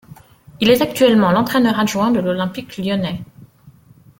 [0.59, 3.21] Il est actuellement l'entraîneur adjoint de l'Olympique lyonnais.